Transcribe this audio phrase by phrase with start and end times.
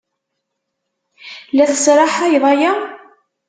[1.55, 2.71] La tesraḥayed aya?